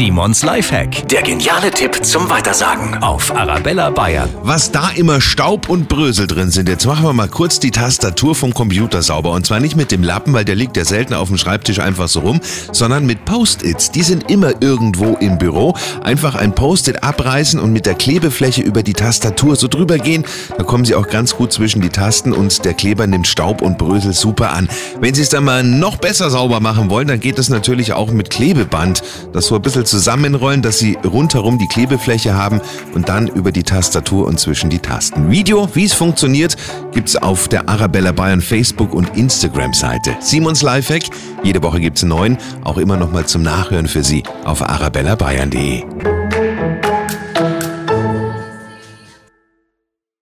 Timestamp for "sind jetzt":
6.50-6.86